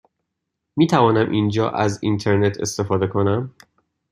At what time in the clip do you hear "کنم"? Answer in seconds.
3.07-3.53